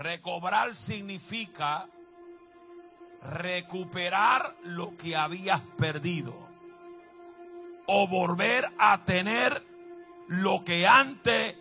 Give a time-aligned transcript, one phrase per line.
[0.00, 1.88] Recobrar significa
[3.20, 6.32] recuperar lo que habías perdido
[7.88, 9.60] o volver a tener
[10.28, 11.56] lo que antes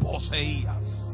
[0.00, 1.12] poseías.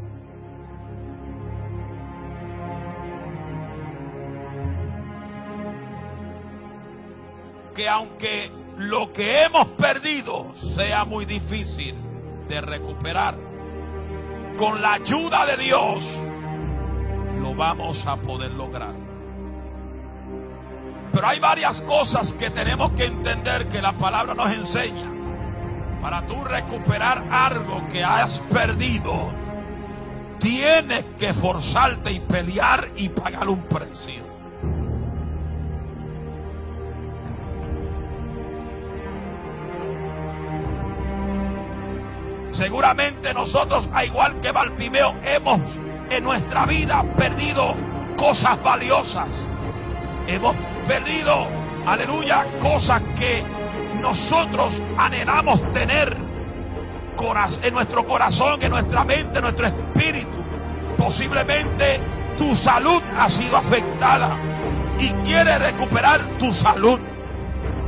[7.74, 11.94] Que aunque lo que hemos perdido sea muy difícil
[12.48, 13.36] de recuperar,
[14.56, 16.18] con la ayuda de Dios
[17.38, 18.94] lo vamos a poder lograr.
[21.12, 25.10] Pero hay varias cosas que tenemos que entender que la palabra nos enseña.
[26.00, 29.32] Para tú recuperar algo que has perdido,
[30.38, 34.28] tienes que forzarte y pelear y pagar un precio.
[42.50, 45.78] Seguramente nosotros, a igual que Bartimeo, hemos
[46.10, 47.74] en nuestra vida perdido
[48.16, 49.28] cosas valiosas.
[50.26, 50.56] Hemos
[50.86, 51.46] perdido,
[51.86, 53.44] aleluya, cosas que
[54.00, 56.28] nosotros anhelamos tener
[57.64, 60.44] en nuestro corazón, en nuestra mente, en nuestro espíritu.
[60.96, 62.00] Posiblemente
[62.36, 64.36] tu salud ha sido afectada
[65.00, 66.98] y quieres recuperar tu salud.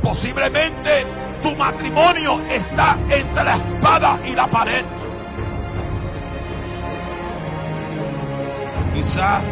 [0.03, 1.05] Posiblemente
[1.41, 4.83] tu matrimonio está entre la espada y la pared.
[9.01, 9.43] Quizás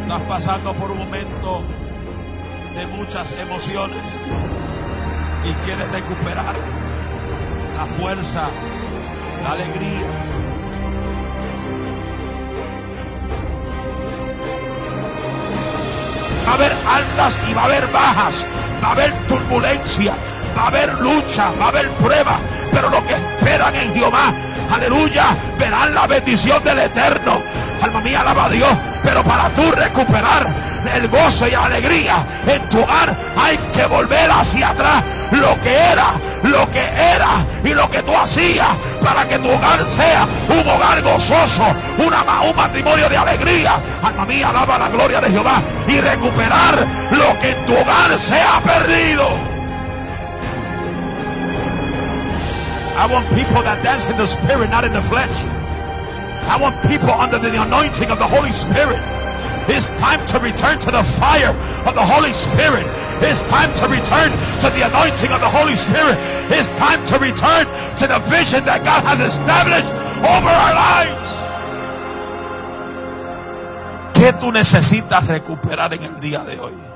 [0.00, 1.62] estás pasando por un momento
[2.74, 4.02] de muchas emociones
[5.44, 6.56] y quieres recuperar
[7.76, 8.48] la fuerza,
[9.42, 10.08] la alegría.
[16.46, 18.46] Va a haber altas y va a haber bajas,
[18.82, 20.14] va a haber turbulencia,
[20.56, 22.38] va a haber lucha, va a haber prueba,
[22.72, 24.32] pero lo que esperan en Jehová,
[24.72, 25.26] aleluya,
[25.58, 27.42] verán la bendición del Eterno.
[27.86, 28.68] Alma mía, alaba a Dios,
[29.04, 30.44] pero para tú recuperar
[30.92, 35.72] el gozo y la alegría en tu hogar, hay que volver hacia atrás lo que
[35.72, 36.08] era,
[36.42, 37.30] lo que era
[37.62, 38.66] y lo que tú hacías
[39.00, 41.62] para que tu hogar sea un hogar gozoso,
[42.04, 43.76] una, un matrimonio de alegría.
[44.02, 48.40] Alma mía, alaba la gloria de Jehová y recuperar lo que en tu hogar se
[48.40, 49.28] ha perdido.
[52.98, 55.65] I want people that dance in the spirit, not in the flesh.
[56.46, 59.02] I want people under the anointing of the Holy Spirit.
[59.68, 61.50] It's time to return to the fire
[61.86, 62.86] of the Holy Spirit.
[63.20, 64.30] It's time to return
[64.62, 66.16] to the anointing of the Holy Spirit.
[66.54, 67.66] It's time to return
[67.98, 69.90] to the vision that God has established
[70.22, 71.26] over our lives.
[74.14, 76.95] ¿Qué tú necesitas recuperar en el día de hoy?